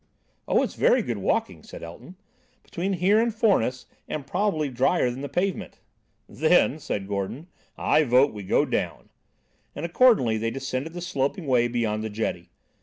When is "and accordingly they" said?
9.75-10.49